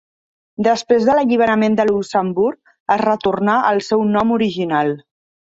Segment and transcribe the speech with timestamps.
[0.67, 4.93] Després de l'alliberament de Luxemburg es retornà al seu nom original.